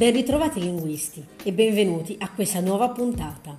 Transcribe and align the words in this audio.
Ben 0.00 0.14
ritrovati 0.14 0.60
linguisti 0.60 1.22
e 1.44 1.52
benvenuti 1.52 2.16
a 2.20 2.30
questa 2.30 2.60
nuova 2.60 2.88
puntata. 2.88 3.54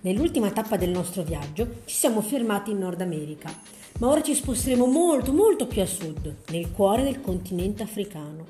Nell'ultima 0.00 0.50
tappa 0.50 0.78
del 0.78 0.88
nostro 0.88 1.22
viaggio 1.22 1.82
ci 1.84 1.96
siamo 1.96 2.22
fermati 2.22 2.70
in 2.70 2.78
Nord 2.78 3.02
America, 3.02 3.54
ma 3.98 4.08
ora 4.08 4.22
ci 4.22 4.34
sposteremo 4.34 4.86
molto 4.86 5.34
molto 5.34 5.66
più 5.66 5.82
a 5.82 5.84
sud, 5.84 6.34
nel 6.48 6.72
cuore 6.72 7.02
del 7.02 7.20
continente 7.20 7.82
africano, 7.82 8.46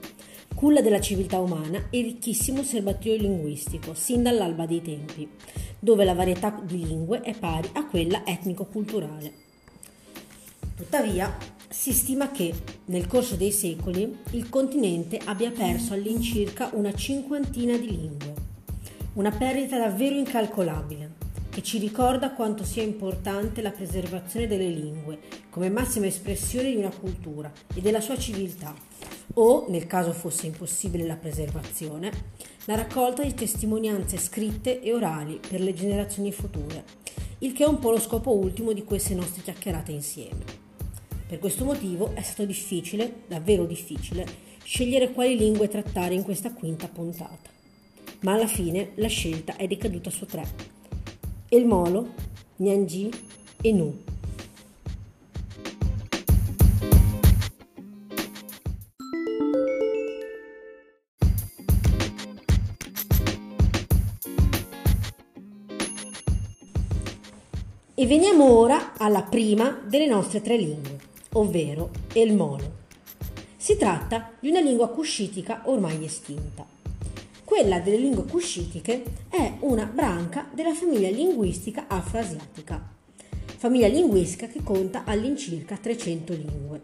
culla 0.55 0.81
della 0.81 1.01
civiltà 1.01 1.41
umana 1.41 1.89
e 1.91 2.01
ricchissimo 2.01 2.63
serbatoio 2.63 3.17
linguistico, 3.17 3.93
sin 3.93 4.23
dall'alba 4.23 4.65
dei 4.65 4.83
tempi, 4.83 5.29
dove 5.81 6.05
la 6.05 6.15
varietà 6.15 6.57
di 6.63 6.87
lingue 6.87 7.23
è 7.23 7.37
pari 7.37 7.69
a 7.73 7.87
quella 7.87 8.25
etnico-culturale. 8.25 9.46
Tuttavia, 10.77 11.35
si 11.69 11.93
stima 11.93 12.31
che 12.31 12.53
nel 12.87 13.07
corso 13.07 13.35
dei 13.35 13.51
secoli 13.51 14.19
il 14.33 14.51
continente 14.51 15.19
abbia 15.25 15.51
perso 15.51 15.95
all'incirca 15.95 16.69
una 16.75 16.93
cinquantina 16.93 17.79
di 17.79 17.87
lingue, 17.87 18.35
una 19.15 19.31
perdita 19.31 19.79
davvero 19.79 20.17
incalcolabile 20.17 21.15
che 21.49 21.63
ci 21.63 21.79
ricorda 21.79 22.33
quanto 22.33 22.63
sia 22.65 22.83
importante 22.83 23.63
la 23.63 23.71
preservazione 23.71 24.47
delle 24.47 24.69
lingue 24.69 25.19
come 25.49 25.71
massima 25.71 26.05
espressione 26.05 26.69
di 26.69 26.77
una 26.77 26.93
cultura 26.95 27.51
e 27.75 27.81
della 27.81 28.03
sua 28.03 28.19
civiltà, 28.19 28.75
o, 29.35 29.65
nel 29.71 29.87
caso 29.87 30.13
fosse 30.13 30.45
impossibile 30.45 31.07
la 31.07 31.17
preservazione, 31.17 32.13
la 32.67 32.75
raccolta 32.75 33.23
di 33.23 33.33
testimonianze 33.33 34.19
scritte 34.19 34.83
e 34.83 34.93
orali 34.93 35.41
per 35.49 35.63
le 35.63 35.73
generazioni 35.73 36.31
future, 36.33 36.85
il 37.39 37.55
che 37.55 37.65
è 37.65 37.67
un 37.67 37.79
po' 37.79 37.91
lo 37.91 38.01
scopo 38.01 38.37
ultimo 38.37 38.73
di 38.73 38.85
queste 38.85 39.15
nostre 39.15 39.41
chiacchierate 39.43 39.93
insieme. 39.93 40.56
Per 41.29 41.41
questo 41.41 41.65
motivo 41.65 42.15
è 42.15 42.23
stato 42.23 42.45
difficile, 42.45 43.23
davvero 43.27 43.65
difficile, 43.65 44.25
scegliere 44.63 45.11
quali 45.11 45.37
lingue 45.37 45.67
trattare 45.67 46.15
in 46.15 46.23
questa 46.23 46.53
quinta 46.53 46.87
puntata. 46.87 47.51
Ma 48.21 48.35
alla 48.35 48.47
fine 48.47 48.93
la 48.95 49.09
scelta 49.09 49.57
è 49.57 49.67
decaduta 49.67 50.09
su 50.09 50.25
tre. 50.25 50.45
El 51.49 51.67
Molo, 51.67 52.15
Nyanji 52.59 53.11
e 53.61 53.73
Nu. 53.73 54.03
E 67.99 68.07
veniamo 68.07 68.45
ora 68.45 68.93
alla 68.97 69.23
prima 69.23 69.83
delle 69.89 70.07
nostre 70.07 70.41
tre 70.41 70.57
lingue 70.57 70.96
ovvero 71.37 71.91
il 72.15 72.35
mono. 72.35 72.85
Si 73.57 73.77
tratta 73.77 74.33
di 74.41 74.49
una 74.49 74.61
lingua 74.61 74.89
cuscitica 74.89 75.63
ormai 75.65 76.05
estinta. 76.05 76.67
Quella 77.45 77.79
delle 77.79 77.99
lingue 77.99 78.25
cuscitiche 78.25 79.03
è 79.29 79.55
una 79.61 79.85
branca 79.85 80.49
della 80.53 80.75
famiglia 80.75 81.09
linguistica 81.09 81.85
afroasiatica, 81.89 82.95
famiglia 83.57 83.87
linguistica 83.87 84.47
che 84.47 84.63
conta 84.63 85.05
all'incirca 85.05 85.77
300 85.77 86.33
lingue. 86.33 86.81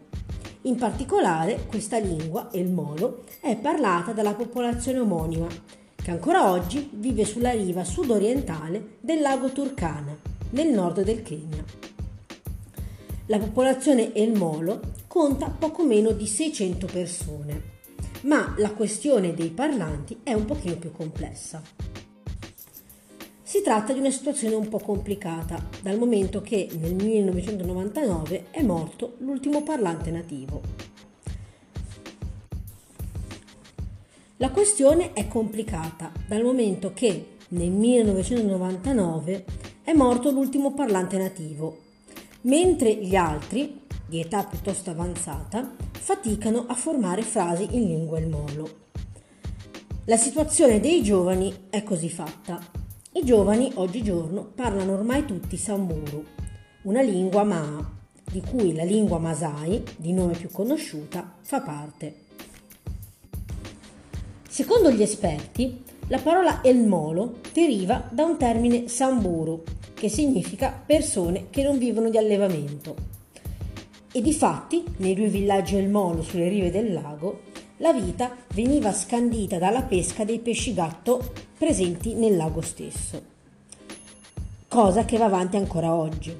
In 0.63 0.77
particolare 0.77 1.65
questa 1.67 1.97
lingua, 1.97 2.49
il 2.53 2.69
molo, 2.69 3.23
è 3.41 3.57
parlata 3.57 4.13
dalla 4.13 4.33
popolazione 4.33 4.99
omonima, 4.99 5.47
che 5.95 6.11
ancora 6.11 6.49
oggi 6.49 6.89
vive 6.93 7.25
sulla 7.25 7.51
riva 7.51 7.83
sudorientale 7.83 8.97
del 9.01 9.19
lago 9.19 9.51
Turkana, 9.51 10.17
nel 10.51 10.69
nord 10.69 11.01
del 11.03 11.21
Kenya. 11.21 11.92
La 13.27 13.37
popolazione 13.37 14.13
El 14.13 14.33
Molo 14.33 14.81
conta 15.07 15.47
poco 15.47 15.85
meno 15.85 16.11
di 16.11 16.27
600 16.27 16.87
persone, 16.87 17.61
ma 18.23 18.53
la 18.57 18.71
questione 18.71 19.33
dei 19.33 19.49
parlanti 19.49 20.19
è 20.23 20.33
un 20.33 20.43
pochino 20.43 20.75
più 20.75 20.91
complessa. 20.91 21.61
Si 23.41 23.61
tratta 23.61 23.93
di 23.93 23.99
una 23.99 24.11
situazione 24.11 24.55
un 24.55 24.67
po' 24.67 24.79
complicata, 24.79 25.69
dal 25.81 25.97
momento 25.97 26.41
che 26.41 26.67
nel 26.77 26.95
1999 26.95 28.47
è 28.51 28.61
morto 28.61 29.15
l'ultimo 29.19 29.63
parlante 29.63 30.11
nativo. 30.11 30.61
La 34.35 34.49
questione 34.49 35.13
è 35.13 35.29
complicata, 35.29 36.11
dal 36.27 36.43
momento 36.43 36.91
che 36.93 37.37
nel 37.49 37.71
1999 37.71 39.45
è 39.81 39.93
morto 39.93 40.29
l'ultimo 40.29 40.73
parlante 40.73 41.17
nativo 41.17 41.82
mentre 42.43 42.95
gli 42.95 43.15
altri, 43.15 43.81
di 44.05 44.19
età 44.19 44.43
piuttosto 44.43 44.89
avanzata, 44.89 45.75
faticano 45.91 46.65
a 46.67 46.73
formare 46.73 47.21
frasi 47.21 47.67
in 47.71 47.85
lingua 47.85 48.19
il 48.19 48.27
molo. 48.27 48.81
La 50.05 50.17
situazione 50.17 50.79
dei 50.79 51.01
giovani 51.01 51.67
è 51.69 51.83
così 51.83 52.09
fatta. 52.09 52.61
I 53.13 53.23
giovani 53.23 53.71
oggigiorno 53.75 54.43
parlano 54.43 54.93
ormai 54.93 55.25
tutti 55.25 55.55
Samburu, 55.55 56.25
una 56.83 57.01
lingua 57.01 57.43
Maa, 57.43 57.91
di 58.29 58.41
cui 58.41 58.73
la 58.73 58.83
lingua 58.83 59.19
Masai, 59.19 59.81
di 59.95 60.11
nome 60.11 60.33
più 60.33 60.49
conosciuta, 60.51 61.35
fa 61.41 61.61
parte. 61.61 62.21
Secondo 64.49 64.91
gli 64.91 65.01
esperti, 65.01 65.83
la 66.07 66.19
parola 66.19 66.61
El 66.61 66.79
Molo 66.85 67.39
deriva 67.53 68.09
da 68.11 68.25
un 68.25 68.37
termine 68.37 68.89
Samburu, 68.89 69.63
che 69.93 70.09
significa 70.09 70.81
persone 70.85 71.47
che 71.49 71.63
non 71.63 71.77
vivono 71.77 72.09
di 72.09 72.17
allevamento. 72.17 72.95
E 74.11 74.21
di 74.21 74.33
fatti, 74.33 74.83
nei 74.97 75.15
due 75.15 75.29
villaggi 75.29 75.77
El 75.77 75.89
Molo 75.89 76.21
sulle 76.21 76.49
rive 76.49 76.71
del 76.71 76.91
lago, 76.91 77.43
la 77.77 77.93
vita 77.93 78.35
veniva 78.53 78.91
scandita 78.91 79.57
dalla 79.57 79.81
pesca 79.81 80.25
dei 80.25 80.39
pesci 80.39 80.73
gatto 80.73 81.31
presenti 81.57 82.13
nel 82.13 82.35
lago 82.35 82.61
stesso. 82.61 83.31
Cosa 84.67 85.05
che 85.05 85.17
va 85.17 85.25
avanti 85.25 85.55
ancora 85.55 85.93
oggi. 85.93 86.35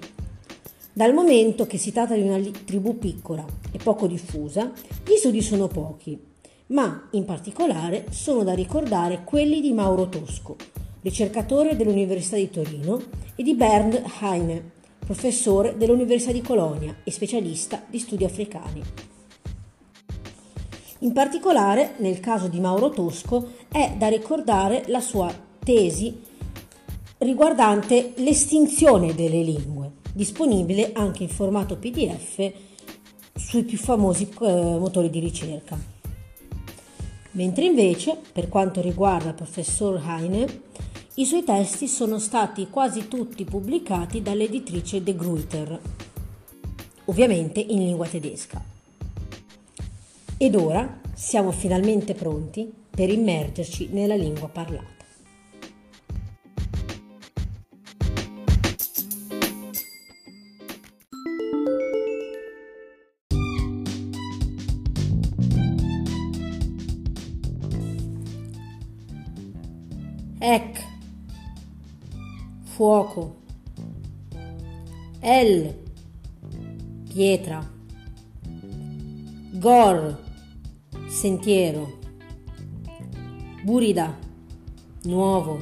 Dal 0.92 1.14
momento 1.14 1.66
che 1.66 1.78
si 1.78 1.92
tratta 1.92 2.16
di 2.16 2.22
una 2.22 2.40
tribù 2.66 2.98
piccola 2.98 3.46
e 3.72 3.80
poco 3.82 4.08
diffusa, 4.08 4.72
gli 5.04 5.16
studi 5.16 5.42
sono 5.42 5.68
pochi, 5.68 6.33
ma 6.68 7.08
in 7.12 7.26
particolare 7.26 8.06
sono 8.10 8.44
da 8.44 8.54
ricordare 8.54 9.24
quelli 9.24 9.62
di 9.62 9.74
Mauro 9.74 10.08
Tosco, 10.10 10.56
ricercatore 11.02 11.76
dell'Università 11.76 12.38
di 12.38 12.50
Torino, 12.50 13.02
e 13.36 13.44
di 13.44 13.56
Bernd 13.56 14.02
Heine, 14.22 14.72
professore 15.00 15.76
dell'Università 15.78 16.32
di 16.32 16.42
Colonia 16.42 16.96
e 17.04 17.12
specialista 17.12 17.84
di 17.88 18.00
studi 18.00 18.24
africani. 18.24 18.82
In 21.00 21.12
particolare, 21.12 21.96
nel 21.98 22.20
caso 22.20 22.48
di 22.48 22.60
Mauro 22.60 22.90
Tosco, 22.90 23.52
è 23.70 23.94
da 23.98 24.08
ricordare 24.08 24.84
la 24.88 25.02
sua 25.02 25.34
tesi 25.60 26.22
riguardante 27.18 28.14
l'estinzione 28.18 29.14
delle 29.14 29.42
lingue, 29.42 29.92
disponibile 30.14 30.92
anche 30.94 31.24
in 31.24 31.30
formato 31.30 31.78
PDF 31.78 32.52
sui 33.36 33.64
più 33.64 33.78
famosi 33.78 34.30
eh, 34.42 34.78
motori 34.80 35.10
di 35.10 35.20
ricerca. 35.20 35.93
Mentre 37.34 37.66
invece, 37.66 38.18
per 38.32 38.48
quanto 38.48 38.80
riguarda 38.82 39.30
il 39.30 39.36
professor 39.36 40.02
Heine, 40.06 40.62
i 41.16 41.26
suoi 41.26 41.44
testi 41.44 41.88
sono 41.88 42.20
stati 42.20 42.70
quasi 42.70 43.08
tutti 43.08 43.44
pubblicati 43.44 44.22
dall'editrice 44.22 45.02
De 45.02 45.16
Gruyter, 45.16 45.80
ovviamente 47.06 47.60
in 47.60 47.86
lingua 47.86 48.08
tedesca. 48.08 48.64
Ed 50.38 50.56
ora 50.56 51.02
siamo 51.14 51.52
finalmente 51.52 52.14
pronti 52.14 52.72
per 52.90 53.10
immergerci 53.10 53.90
nella 53.92 54.16
lingua 54.16 54.48
parlata. 54.50 55.03
Fuoco. 72.84 73.38
El, 75.22 75.74
pietra. 77.14 77.64
Gor, 79.54 80.20
sentiero. 81.08 81.88
Burida, 83.64 84.18
nuovo. 85.06 85.60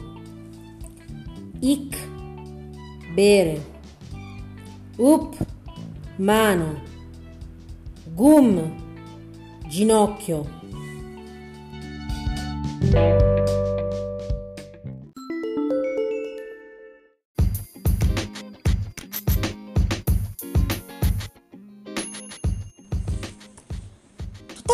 Ik, 1.60 1.96
bere. 3.16 3.62
Up, 4.98 5.36
mano. 6.18 6.82
Gum, 8.16 8.74
ginocchio. 9.70 10.61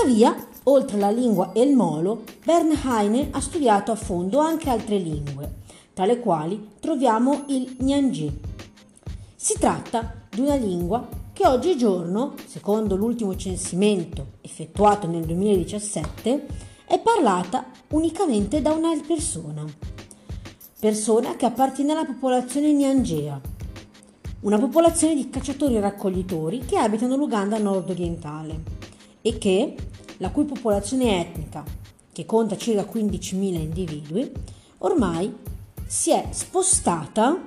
Tuttavia, 0.08 0.48
oltre 0.64 0.98
la 0.98 1.10
lingua 1.10 1.52
e 1.52 1.64
il 1.64 1.76
molo, 1.76 2.24
Bernheim 2.46 3.28
ha 3.32 3.42
studiato 3.42 3.92
a 3.92 3.96
fondo 3.96 4.40
anche 4.40 4.70
altre 4.70 4.98
lingue, 4.98 5.56
tra 5.92 6.06
le 6.06 6.22
quali 6.22 6.76
troviamo 6.80 7.44
il 7.48 7.76
Nyangji. 7.80 8.40
Si 9.36 9.60
tratta 9.60 10.14
di 10.30 10.40
una 10.40 10.56
lingua 10.56 11.06
che 11.34 11.46
oggigiorno, 11.46 12.36
secondo 12.46 12.96
l'ultimo 12.96 13.36
censimento 13.36 14.28
effettuato 14.40 15.08
nel 15.08 15.26
2017, 15.26 16.46
è 16.86 17.00
parlata 17.02 17.66
unicamente 17.90 18.62
da 18.62 18.72
una 18.72 18.98
persona, 19.06 19.66
persona 20.80 21.36
che 21.36 21.46
appartiene 21.46 21.92
alla 21.92 22.06
popolazione 22.06 22.72
Nyangea, 22.72 23.42
una 24.40 24.58
popolazione 24.58 25.16
di 25.16 25.30
cacciatori 25.30 25.76
e 25.76 25.82
raccoglitori 25.82 26.60
che 26.60 26.78
abitano 26.78 27.18
l'Uganda 27.18 27.58
nord-orientale 27.58 28.77
e 29.28 29.38
che, 29.38 29.76
la 30.18 30.32
cui 30.32 30.46
popolazione 30.46 31.20
etnica, 31.20 31.64
che 32.14 32.26
conta 32.26 32.56
circa 32.56 32.90
15.000 32.90 33.36
individui, 33.36 34.32
ormai 34.80 35.36
si 35.86 36.12
è 36.12 36.30
spostata 36.32 37.38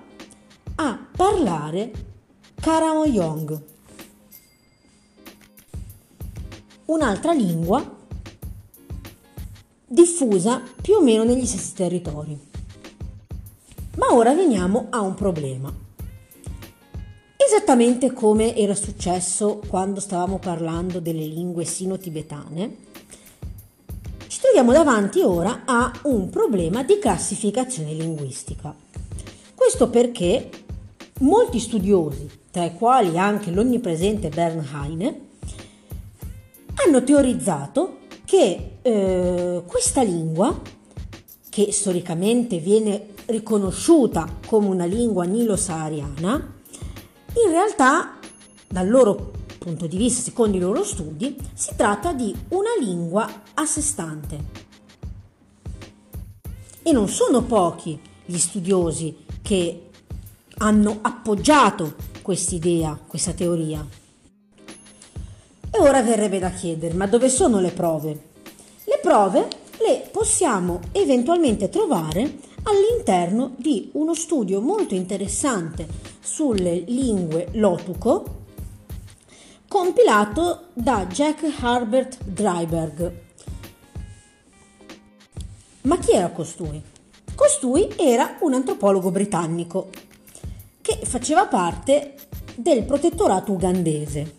a 0.75 1.06
parlare 1.17 1.93
Karamoyong, 2.61 3.62
un'altra 6.87 7.32
lingua 7.32 7.99
diffusa 9.87 10.62
più 10.83 10.97
o 10.97 11.03
meno 11.03 11.25
negli 11.25 11.47
stessi 11.47 11.75
territori. 11.75 12.38
Ma 13.97 14.12
ora 14.12 14.35
veniamo 14.35 14.88
a 14.91 15.00
un 15.00 15.15
problema. 15.15 15.88
Esattamente 17.52 18.12
come 18.12 18.55
era 18.55 18.76
successo 18.76 19.61
quando 19.67 19.99
stavamo 19.99 20.38
parlando 20.38 21.00
delle 21.00 21.26
lingue 21.26 21.64
sino-tibetane, 21.64 22.76
ci 24.29 24.38
troviamo 24.41 24.70
davanti 24.70 25.19
ora 25.20 25.62
a 25.64 25.91
un 26.05 26.31
problema 26.31 26.85
di 26.85 27.00
classificazione 27.00 27.93
linguistica. 27.93 28.73
Questo 29.52 29.91
perché 29.91 30.49
molti 31.23 31.58
studiosi, 31.58 32.31
tra 32.52 32.67
i 32.67 32.75
quali 32.75 33.19
anche 33.19 33.50
l'onnipresente 33.50 34.29
Bernheim, 34.29 35.14
hanno 36.87 37.02
teorizzato 37.02 37.97
che 38.26 38.76
eh, 38.81 39.62
questa 39.67 40.02
lingua, 40.02 40.56
che 41.49 41.73
storicamente 41.73 42.58
viene 42.58 43.06
riconosciuta 43.26 44.37
come 44.47 44.69
una 44.69 44.85
lingua 44.85 45.25
nilo-sahariana, 45.25 46.58
in 47.35 47.50
realtà, 47.50 48.19
dal 48.69 48.88
loro 48.88 49.32
punto 49.59 49.87
di 49.87 49.97
vista, 49.97 50.23
secondo 50.23 50.56
i 50.56 50.61
loro 50.61 50.82
studi, 50.82 51.37
si 51.55 51.75
tratta 51.77 52.12
di 52.12 52.35
una 52.49 52.71
lingua 52.79 53.43
a 53.55 53.65
sé 53.67 53.81
stante. 53.81 54.69
E 56.82 56.93
non 56.93 57.09
sono 57.09 57.43
pochi 57.43 58.00
gli 58.25 58.38
studiosi 58.38 59.25
che 59.43 59.91
hanno 60.59 60.99
appoggiato 61.03 61.94
quest'idea, 62.23 62.99
questa 63.06 63.33
teoria. 63.33 63.87
E 65.73 65.79
ora 65.79 66.03
verrebbe 66.03 66.38
da 66.38 66.50
chiedere, 66.50 66.94
ma 66.94 67.06
dove 67.06 67.29
sono 67.29 67.61
le 67.61 67.71
prove? 67.71 68.29
Le 68.85 68.99
prove 69.00 69.49
le 69.79 70.09
possiamo 70.11 70.81
eventualmente 70.93 71.69
trovare 71.69 72.38
all'interno 72.65 73.55
di 73.56 73.91
uno 73.93 74.15
studio 74.15 74.61
molto 74.61 74.94
interessante 74.94 76.10
sulle 76.41 76.85
lingue 76.87 77.49
lotuco 77.53 78.45
compilato 79.69 80.69
da 80.73 81.05
Jack 81.05 81.43
Herbert 81.63 82.25
Dryberg. 82.25 83.13
Ma 85.83 85.99
chi 85.99 86.13
era 86.13 86.31
costui? 86.31 86.83
Costui 87.35 87.93
era 87.99 88.39
un 88.41 88.55
antropologo 88.55 89.11
britannico 89.11 89.91
che 90.81 91.01
faceva 91.03 91.45
parte 91.45 92.15
del 92.55 92.85
protettorato 92.85 93.53
ugandese. 93.53 94.37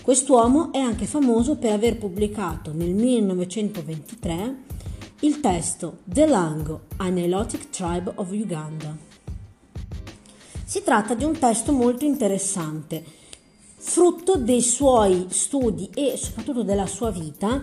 Quest'uomo 0.00 0.72
è 0.72 0.78
anche 0.78 1.04
famoso 1.04 1.56
per 1.56 1.72
aver 1.72 1.98
pubblicato 1.98 2.72
nel 2.72 2.94
1923 2.94 4.56
il 5.20 5.40
testo 5.40 5.98
The 6.04 6.24
Lango, 6.26 6.84
a 6.96 7.08
Nilotic 7.08 7.68
Tribe 7.68 8.12
of 8.14 8.30
Uganda. 8.30 9.07
Si 10.68 10.82
tratta 10.82 11.14
di 11.14 11.24
un 11.24 11.38
testo 11.38 11.72
molto 11.72 12.04
interessante, 12.04 13.02
frutto 13.78 14.36
dei 14.36 14.60
suoi 14.60 15.28
studi 15.30 15.88
e 15.94 16.18
soprattutto 16.18 16.62
della 16.62 16.84
sua 16.84 17.10
vita 17.10 17.62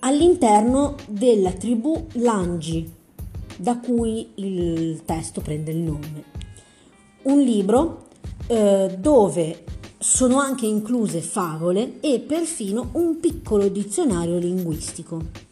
all'interno 0.00 0.94
della 1.06 1.52
tribù 1.52 2.06
Langi, 2.16 2.92
da 3.56 3.78
cui 3.78 4.32
il 4.34 5.00
testo 5.06 5.40
prende 5.40 5.70
il 5.70 5.78
nome. 5.78 6.24
Un 7.22 7.40
libro 7.40 8.08
eh, 8.46 8.94
dove 8.98 9.64
sono 9.96 10.40
anche 10.40 10.66
incluse 10.66 11.22
favole 11.22 11.98
e 12.00 12.20
perfino 12.20 12.90
un 12.92 13.20
piccolo 13.20 13.68
dizionario 13.68 14.36
linguistico. 14.36 15.46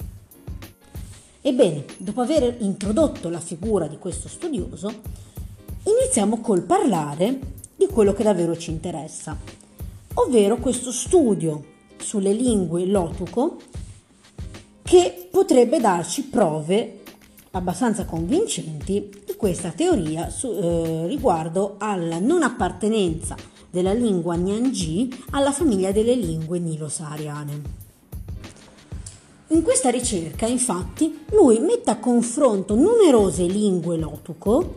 Ebbene, 1.40 1.86
dopo 1.96 2.20
aver 2.20 2.56
introdotto 2.58 3.30
la 3.30 3.40
figura 3.40 3.86
di 3.86 3.96
questo 3.96 4.28
studioso, 4.28 5.24
iniziamo 5.86 6.40
col 6.40 6.62
parlare 6.62 7.38
di 7.76 7.86
quello 7.86 8.12
che 8.12 8.22
davvero 8.22 8.56
ci 8.56 8.70
interessa, 8.70 9.36
ovvero 10.14 10.56
questo 10.56 10.90
studio 10.90 11.74
sulle 11.98 12.32
lingue 12.32 12.86
lotuco 12.86 13.58
che 14.82 15.28
potrebbe 15.30 15.80
darci 15.80 16.24
prove 16.24 17.02
abbastanza 17.52 18.04
convincenti 18.04 19.22
di 19.24 19.34
questa 19.36 19.70
teoria 19.70 20.28
su, 20.30 20.48
eh, 20.48 21.06
riguardo 21.06 21.76
alla 21.78 22.18
non 22.18 22.42
appartenenza 22.42 23.34
della 23.70 23.92
lingua 23.92 24.36
Nyangji 24.36 25.24
alla 25.30 25.52
famiglia 25.52 25.92
delle 25.92 26.14
lingue 26.14 26.58
nilo-sahariane. 26.58 27.84
In 29.48 29.62
questa 29.62 29.90
ricerca, 29.90 30.46
infatti, 30.46 31.24
lui 31.30 31.60
mette 31.60 31.90
a 31.90 31.98
confronto 31.98 32.74
numerose 32.74 33.44
lingue 33.44 33.96
lotuco 33.96 34.74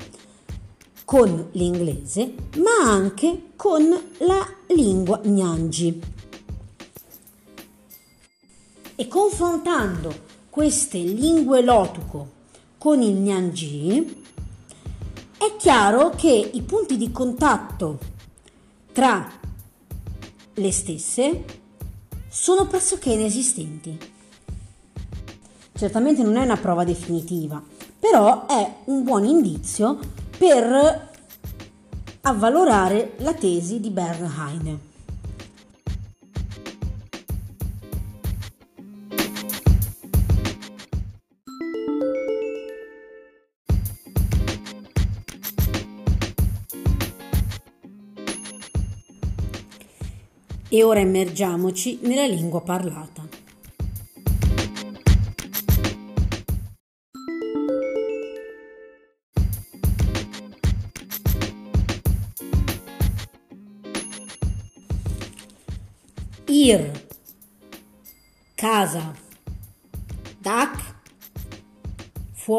con 1.10 1.48
l'inglese, 1.54 2.36
ma 2.58 2.88
anche 2.88 3.54
con 3.56 3.82
la 4.20 4.48
lingua 4.68 5.20
Nyanji. 5.24 6.00
E 8.94 9.08
confrontando 9.08 10.14
queste 10.52 11.00
lingue 11.00 11.64
lotuco 11.64 12.30
con 12.78 13.02
il 13.02 13.16
Nyanji, 13.16 14.24
è 15.36 15.56
chiaro 15.58 16.12
che 16.12 16.52
i 16.54 16.62
punti 16.62 16.96
di 16.96 17.12
contatto 17.12 17.98
tra 18.92 19.32
le 20.54 20.72
stesse 20.72 21.44
sono 22.28 22.68
pressoché 22.68 23.14
inesistenti. 23.14 23.98
Certamente 25.74 26.22
non 26.22 26.36
è 26.36 26.44
una 26.44 26.58
prova 26.58 26.84
definitiva, 26.84 27.60
però 27.98 28.46
è 28.46 28.76
un 28.86 29.04
buon 29.04 29.26
indizio 29.26 30.28
per 30.40 31.10
avvalorare 32.22 33.16
la 33.18 33.34
tesi 33.34 33.82
di 33.82 33.90
Bernheim. 33.90 34.80
E 50.70 50.84
ora 50.84 51.02
immergiamoci 51.02 52.00
nella 52.04 52.26
lingua 52.26 52.62
parlata. 52.62 53.29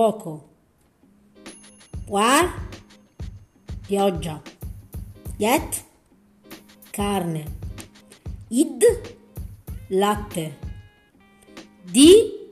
Fuoco, 0.00 0.48
war, 2.08 2.54
pioggia, 3.86 4.40
yet, 5.36 5.84
carne, 6.90 7.44
id, 8.48 8.82
latte, 9.88 10.56
di, 11.84 12.48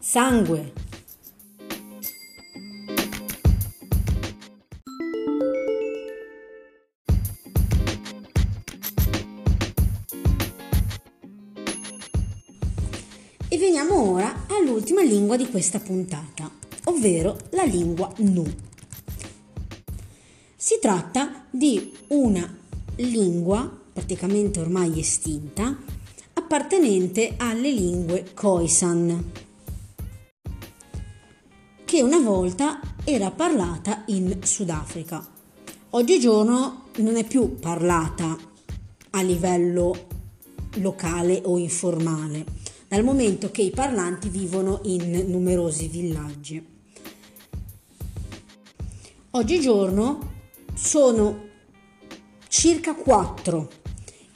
sangue. 0.00 0.83
Lingua 15.24 15.36
di 15.38 15.50
questa 15.50 15.80
puntata, 15.80 16.50
ovvero 16.84 17.38
la 17.52 17.62
lingua 17.62 18.12
Nu. 18.18 18.44
Si 20.54 20.78
tratta 20.78 21.46
di 21.50 21.94
una 22.08 22.58
lingua 22.96 23.80
praticamente 23.90 24.60
ormai 24.60 25.00
estinta, 25.00 25.78
appartenente 26.34 27.36
alle 27.38 27.70
lingue 27.70 28.32
Khoisan, 28.34 29.32
che 31.86 32.02
una 32.02 32.20
volta 32.20 32.80
era 33.04 33.30
parlata 33.30 34.02
in 34.08 34.40
Sudafrica. 34.42 35.26
Oggigiorno 35.90 36.88
non 36.96 37.16
è 37.16 37.24
più 37.24 37.58
parlata 37.58 38.36
a 39.10 39.22
livello 39.22 40.06
locale 40.74 41.40
o 41.44 41.56
informale, 41.56 42.44
dal 42.94 43.02
momento 43.02 43.50
che 43.50 43.62
i 43.62 43.70
parlanti 43.70 44.28
vivono 44.28 44.78
in 44.84 45.24
numerosi 45.26 45.88
villaggi. 45.88 46.64
Oggigiorno 49.30 50.32
sono 50.74 51.48
circa 52.46 52.94
4 52.94 53.70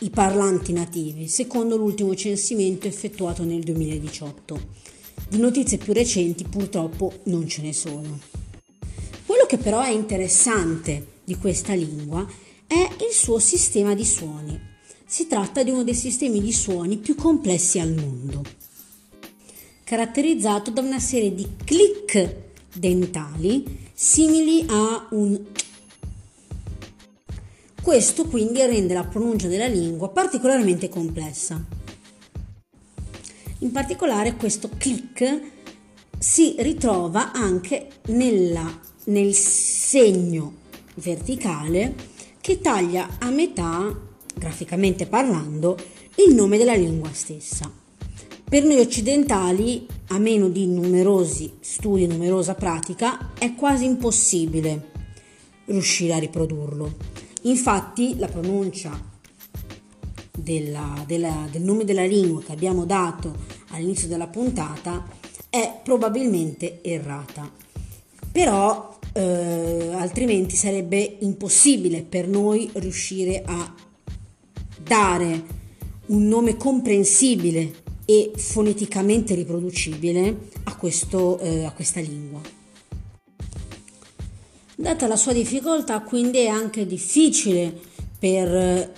i 0.00 0.10
parlanti 0.10 0.72
nativi, 0.72 1.28
secondo 1.28 1.76
l'ultimo 1.76 2.16
censimento 2.16 2.88
effettuato 2.88 3.44
nel 3.44 3.62
2018. 3.62 4.60
Di 5.28 5.38
notizie 5.38 5.78
più 5.78 5.92
recenti 5.92 6.42
purtroppo 6.42 7.20
non 7.26 7.46
ce 7.46 7.62
ne 7.62 7.72
sono. 7.72 8.18
Quello 9.24 9.46
che 9.46 9.58
però 9.58 9.82
è 9.82 9.90
interessante 9.90 11.20
di 11.22 11.36
questa 11.36 11.74
lingua 11.74 12.26
è 12.66 12.88
il 13.08 13.12
suo 13.12 13.38
sistema 13.38 13.94
di 13.94 14.04
suoni. 14.04 14.77
Si 15.10 15.26
tratta 15.26 15.62
di 15.62 15.70
uno 15.70 15.84
dei 15.84 15.94
sistemi 15.94 16.38
di 16.38 16.52
suoni 16.52 16.98
più 16.98 17.14
complessi 17.14 17.78
al 17.78 17.94
mondo, 17.94 18.44
caratterizzato 19.82 20.70
da 20.70 20.82
una 20.82 20.98
serie 20.98 21.34
di 21.34 21.48
click 21.64 22.34
dentali 22.74 23.86
simili 23.94 24.66
a 24.68 25.08
un 25.12 25.46
questo 27.82 28.26
quindi 28.26 28.60
rende 28.66 28.92
la 28.92 29.04
pronuncia 29.04 29.48
della 29.48 29.66
lingua 29.66 30.10
particolarmente 30.10 30.90
complessa. 30.90 31.64
In 33.60 33.72
particolare 33.72 34.36
questo 34.36 34.68
click 34.76 35.40
si 36.18 36.54
ritrova 36.58 37.32
anche 37.32 37.88
nella, 38.08 38.78
nel 39.04 39.32
segno 39.32 40.52
verticale 40.96 41.94
che 42.42 42.60
taglia 42.60 43.16
a 43.20 43.30
metà, 43.30 44.07
graficamente 44.38 45.07
parlando, 45.07 45.76
il 46.26 46.35
nome 46.35 46.57
della 46.57 46.75
lingua 46.75 47.11
stessa. 47.12 47.71
Per 48.49 48.64
noi 48.64 48.80
occidentali, 48.80 49.87
a 50.09 50.18
meno 50.18 50.49
di 50.49 50.66
numerosi 50.66 51.52
studi 51.61 52.04
e 52.04 52.07
numerosa 52.07 52.54
pratica, 52.54 53.33
è 53.38 53.54
quasi 53.54 53.85
impossibile 53.85 54.90
riuscire 55.66 56.14
a 56.14 56.18
riprodurlo. 56.18 56.95
Infatti 57.42 58.16
la 58.16 58.28
pronuncia 58.28 58.99
della, 60.35 61.04
della, 61.07 61.47
del 61.50 61.62
nome 61.62 61.85
della 61.85 62.07
lingua 62.07 62.42
che 62.42 62.52
abbiamo 62.52 62.87
dato 62.87 63.35
all'inizio 63.71 64.09
della 64.09 64.28
puntata 64.28 65.07
è 65.50 65.80
probabilmente 65.83 66.83
errata. 66.83 67.50
Però 68.33 68.99
eh, 69.12 69.90
altrimenti 69.95 70.57
sarebbe 70.57 71.18
impossibile 71.21 72.02
per 72.02 72.28
noi 72.28 72.71
riuscire 72.75 73.42
a 73.45 73.75
dare 74.88 75.57
un 76.07 76.26
nome 76.26 76.57
comprensibile 76.57 77.83
e 78.07 78.33
foneticamente 78.35 79.35
riproducibile 79.35 80.49
a, 80.64 80.75
questo, 80.76 81.38
eh, 81.40 81.64
a 81.64 81.73
questa 81.73 82.00
lingua. 82.00 82.40
Data 84.75 85.07
la 85.07 85.16
sua 85.16 85.35
difficoltà, 85.35 86.00
quindi 86.00 86.38
è 86.38 86.47
anche 86.47 86.87
difficile 86.87 87.78
per 88.18 88.57
eh, 88.57 88.92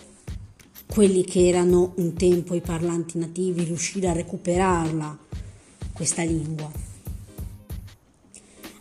quelli 0.86 1.24
che 1.24 1.48
erano 1.48 1.94
un 1.96 2.14
tempo 2.14 2.54
i 2.54 2.60
parlanti 2.60 3.18
nativi 3.18 3.64
riuscire 3.64 4.06
a 4.08 4.12
recuperarla, 4.12 5.18
questa 5.92 6.22
lingua. 6.22 6.70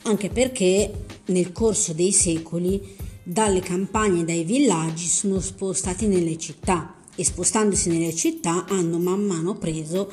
Anche 0.03 0.29
perché 0.29 1.05
nel 1.25 1.51
corso 1.51 1.93
dei 1.93 2.11
secoli 2.11 2.95
dalle 3.23 3.61
campagne 3.61 4.21
e 4.21 4.25
dai 4.25 4.43
villaggi 4.43 5.05
sono 5.05 5.39
spostati 5.39 6.05
nelle 6.05 6.37
città 6.37 6.97
e 7.19 7.25
spostandosi 7.25 7.89
nelle 7.89 8.15
città 8.15 8.63
hanno 8.69 8.97
man 8.97 9.25
mano 9.25 9.55
preso 9.55 10.09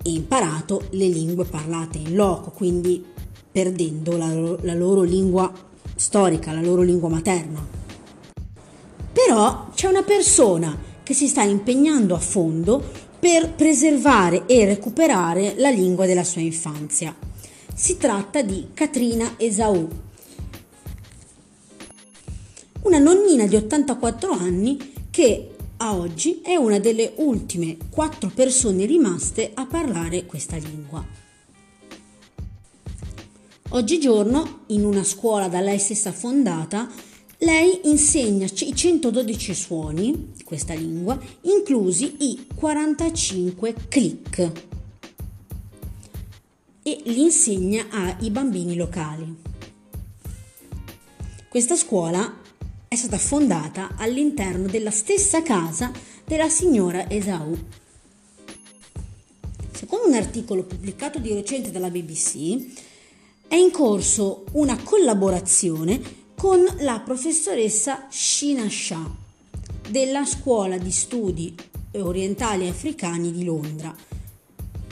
e 0.00 0.10
imparato 0.10 0.84
le 0.90 1.08
lingue 1.08 1.44
parlate 1.44 1.98
in 1.98 2.14
loco, 2.14 2.50
quindi 2.50 3.04
perdendo 3.50 4.16
la, 4.16 4.32
la 4.60 4.74
loro 4.74 5.02
lingua 5.02 5.52
storica, 5.96 6.52
la 6.52 6.60
loro 6.60 6.82
lingua 6.82 7.08
materna. 7.08 7.66
Però 9.12 9.70
c'è 9.74 9.88
una 9.88 10.04
persona 10.04 10.78
che 11.02 11.14
si 11.14 11.26
sta 11.26 11.42
impegnando 11.42 12.14
a 12.14 12.20
fondo 12.20 12.80
per 13.18 13.52
preservare 13.52 14.46
e 14.46 14.64
recuperare 14.66 15.54
la 15.56 15.70
lingua 15.70 16.06
della 16.06 16.22
sua 16.22 16.42
infanzia. 16.42 17.12
Si 17.74 17.96
tratta 17.96 18.40
di 18.42 18.68
Katrina 18.72 19.34
Esaù, 19.36 19.88
una 22.82 22.98
nonnina 22.98 23.46
di 23.46 23.56
84 23.56 24.30
anni 24.30 24.92
che 25.10 25.56
a 25.82 25.94
oggi 25.94 26.40
è 26.42 26.56
una 26.56 26.78
delle 26.78 27.14
ultime 27.16 27.76
quattro 27.88 28.30
persone 28.34 28.84
rimaste 28.84 29.50
a 29.54 29.64
parlare 29.66 30.26
questa 30.26 30.56
lingua. 30.56 31.04
Oggigiorno, 33.70 34.64
in 34.66 34.84
una 34.84 35.02
scuola 35.02 35.48
da 35.48 35.60
lei 35.60 35.78
stessa 35.78 36.12
fondata, 36.12 36.90
lei 37.38 37.80
insegna 37.84 38.44
i 38.44 38.74
112 38.74 39.54
suoni, 39.54 40.32
questa 40.44 40.74
lingua, 40.74 41.18
inclusi 41.42 42.16
i 42.18 42.46
45 42.54 43.74
click 43.88 44.52
e 46.82 47.00
li 47.04 47.22
insegna 47.22 47.86
ai 47.90 48.30
bambini 48.30 48.76
locali. 48.76 49.34
Questa 51.48 51.74
scuola 51.74 52.39
è 52.92 52.96
stata 52.96 53.18
fondata 53.18 53.94
all'interno 53.98 54.66
della 54.66 54.90
stessa 54.90 55.44
casa 55.44 55.92
della 56.24 56.48
signora 56.48 57.08
Esau. 57.08 57.56
Secondo 59.70 60.08
un 60.08 60.14
articolo 60.14 60.64
pubblicato 60.64 61.20
di 61.20 61.32
recente 61.32 61.70
dalla 61.70 61.88
BBC, 61.88 62.66
è 63.46 63.54
in 63.54 63.70
corso 63.70 64.42
una 64.54 64.76
collaborazione 64.82 66.00
con 66.34 66.66
la 66.80 66.98
professoressa 66.98 68.08
Shina 68.10 68.68
Shah 68.68 69.08
della 69.88 70.24
Scuola 70.24 70.76
di 70.76 70.90
Studi 70.90 71.54
Orientali 71.92 72.66
Africani 72.66 73.30
di 73.30 73.44
Londra, 73.44 73.94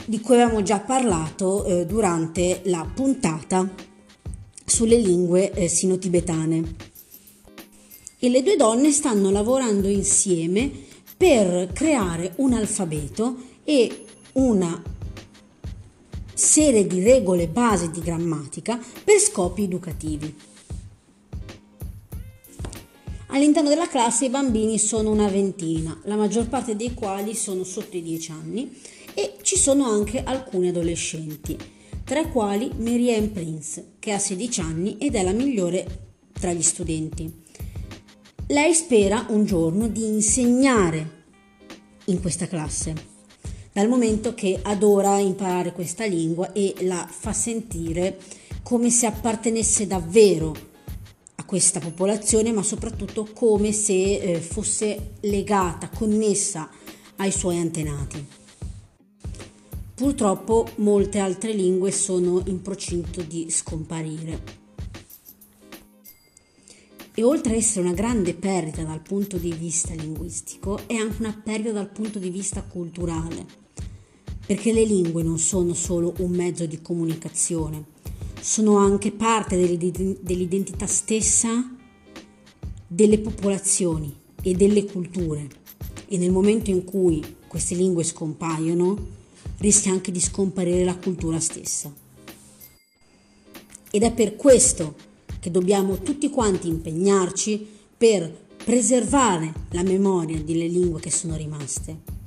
di 0.05 0.21
cui 0.21 0.35
avevamo 0.35 0.63
già 0.63 0.79
parlato 0.79 1.65
eh, 1.65 1.85
durante 1.85 2.61
la 2.63 2.89
puntata 2.93 3.69
sulle 4.63 4.97
lingue 4.97 5.51
eh, 5.51 5.67
sino-tibetane. 5.67 6.88
E 8.21 8.29
le 8.29 8.43
due 8.43 8.57
donne 8.57 8.91
stanno 8.91 9.31
lavorando 9.31 9.87
insieme 9.87 10.69
per 11.15 11.71
creare 11.73 12.33
un 12.37 12.51
alfabeto 12.51 13.35
e 13.63 14.05
una 14.33 14.83
serie 16.33 16.85
di 16.85 17.01
regole 17.01 17.47
base 17.47 17.89
di 17.91 18.01
grammatica 18.01 18.77
per 19.03 19.19
scopi 19.19 19.63
educativi. 19.63 20.35
All'interno 23.27 23.69
della 23.69 23.87
classe 23.87 24.25
i 24.25 24.29
bambini 24.29 24.79
sono 24.79 25.11
una 25.11 25.27
ventina, 25.27 25.97
la 26.03 26.15
maggior 26.15 26.47
parte 26.47 26.75
dei 26.75 26.93
quali 26.93 27.35
sono 27.35 27.63
sotto 27.63 27.95
i 27.95 28.01
10 28.01 28.31
anni 28.31 28.75
e 29.13 29.35
ci 29.43 29.57
sono 29.57 29.85
anche 29.85 30.23
alcuni 30.23 30.69
adolescenti, 30.69 31.57
tra 32.03 32.21
i 32.21 32.31
quali 32.31 32.71
Marianne 32.77 33.27
Prince, 33.27 33.91
che 33.99 34.11
ha 34.11 34.19
16 34.19 34.61
anni 34.61 34.97
ed 34.97 35.15
è 35.15 35.23
la 35.23 35.31
migliore 35.31 35.85
tra 36.33 36.53
gli 36.53 36.63
studenti. 36.63 37.47
Lei 38.51 38.73
spera 38.73 39.27
un 39.29 39.45
giorno 39.45 39.87
di 39.87 40.07
insegnare 40.07 41.17
in 42.05 42.19
questa 42.19 42.47
classe 42.47 42.95
dal 43.71 43.87
momento 43.87 44.33
che 44.33 44.57
adora 44.63 45.19
imparare 45.19 45.71
questa 45.71 46.05
lingua 46.05 46.51
e 46.51 46.73
la 46.79 47.07
fa 47.07 47.31
sentire 47.31 48.17
come 48.63 48.89
se 48.89 49.05
appartenesse 49.05 49.85
davvero 49.85 50.55
a 51.35 51.45
questa 51.45 51.79
popolazione, 51.79 52.51
ma 52.51 52.63
soprattutto 52.63 53.27
come 53.35 53.71
se 53.71 54.17
eh, 54.17 54.41
fosse 54.41 55.11
legata, 55.19 55.87
connessa 55.89 56.71
ai 57.17 57.31
suoi 57.31 57.59
antenati. 57.59 58.25
Purtroppo 59.93 60.69
molte 60.77 61.19
altre 61.19 61.53
lingue 61.53 61.91
sono 61.91 62.41
in 62.47 62.63
procinto 62.63 63.21
di 63.21 63.51
scomparire. 63.51 64.68
E 67.19 67.23
oltre 67.23 67.51
ad 67.51 67.57
essere 67.57 67.85
una 67.85 67.93
grande 67.93 68.33
perdita 68.33 68.81
dal 68.83 69.01
punto 69.01 69.35
di 69.35 69.51
vista 69.51 69.93
linguistico, 69.93 70.87
è 70.87 70.93
anche 70.95 71.17
una 71.19 71.37
perdita 71.43 71.73
dal 71.73 71.89
punto 71.89 72.17
di 72.17 72.29
vista 72.29 72.63
culturale 72.63 73.45
perché 74.45 74.71
le 74.71 74.85
lingue 74.85 75.21
non 75.21 75.37
sono 75.37 75.73
solo 75.73 76.13
un 76.19 76.31
mezzo 76.31 76.65
di 76.65 76.81
comunicazione, 76.81 77.87
sono 78.39 78.77
anche 78.77 79.11
parte 79.11 79.57
dell'identità 79.57 80.87
stessa 80.87 81.75
delle 82.87 83.19
popolazioni 83.19 84.15
e 84.41 84.53
delle 84.53 84.85
culture 84.85 85.45
e 86.07 86.17
nel 86.17 86.31
momento 86.31 86.69
in 86.69 86.85
cui 86.85 87.21
queste 87.49 87.75
lingue 87.75 88.05
scompaiono 88.05 88.97
rischia 89.57 89.91
anche 89.91 90.13
di 90.13 90.21
scomparire 90.21 90.85
la 90.85 90.95
cultura 90.95 91.41
stessa. 91.41 91.93
Ed 93.91 94.03
è 94.03 94.13
per 94.13 94.37
questo 94.37 95.07
che 95.39 95.51
dobbiamo 95.51 95.99
tutti 95.99 96.29
quanti 96.29 96.67
impegnarci 96.67 97.67
per 97.97 98.47
preservare 98.63 99.53
la 99.71 99.83
memoria 99.83 100.41
delle 100.41 100.67
lingue 100.67 100.99
che 100.99 101.11
sono 101.11 101.35
rimaste 101.35 102.17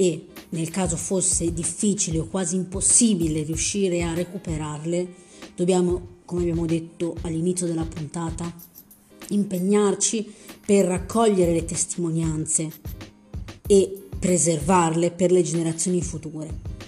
e 0.00 0.28
nel 0.50 0.70
caso 0.70 0.96
fosse 0.96 1.52
difficile 1.52 2.20
o 2.20 2.26
quasi 2.26 2.56
impossibile 2.56 3.42
riuscire 3.42 4.02
a 4.02 4.14
recuperarle, 4.14 5.06
dobbiamo, 5.54 6.20
come 6.24 6.40
abbiamo 6.40 6.64
detto 6.64 7.16
all'inizio 7.20 7.66
della 7.66 7.84
puntata, 7.84 8.50
impegnarci 9.28 10.26
per 10.64 10.86
raccogliere 10.86 11.52
le 11.52 11.66
testimonianze 11.66 12.70
e 13.66 14.08
preservarle 14.18 15.10
per 15.10 15.32
le 15.32 15.42
generazioni 15.42 16.00
future. 16.00 16.79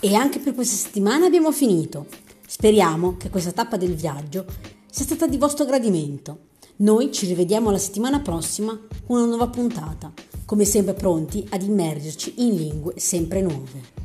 E 0.00 0.14
anche 0.14 0.38
per 0.38 0.54
questa 0.54 0.76
settimana 0.76 1.26
abbiamo 1.26 1.50
finito. 1.50 2.06
Speriamo 2.46 3.16
che 3.16 3.30
questa 3.30 3.50
tappa 3.50 3.76
del 3.76 3.96
viaggio 3.96 4.44
sia 4.88 5.04
stata 5.04 5.26
di 5.26 5.36
vostro 5.36 5.64
gradimento. 5.64 6.46
Noi 6.76 7.10
ci 7.10 7.26
rivediamo 7.26 7.72
la 7.72 7.78
settimana 7.78 8.20
prossima 8.20 8.78
con 9.04 9.16
una 9.16 9.26
nuova 9.26 9.48
puntata, 9.48 10.12
come 10.44 10.64
sempre 10.64 10.94
pronti 10.94 11.44
ad 11.50 11.62
immergerci 11.62 12.34
in 12.36 12.54
lingue 12.54 12.94
sempre 12.96 13.42
nuove. 13.42 13.97